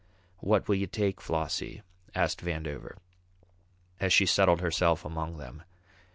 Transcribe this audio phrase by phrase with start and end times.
[0.39, 1.83] "What will you take, Flossie?"
[2.15, 2.95] asked Vandover,
[3.99, 5.61] as she settled herself among them.